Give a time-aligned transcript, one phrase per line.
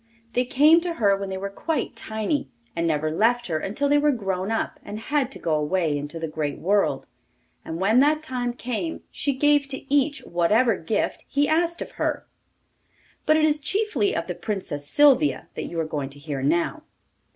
[0.33, 3.99] They came to her when they were quite tiny, and never left her until they
[3.99, 7.05] were grown up and had to go away into the great world;
[7.63, 12.25] and when that time came she gave to each whatever gift he asked of her.
[13.27, 16.81] But it is chiefly of the Princess Sylvia that you are going to hear now.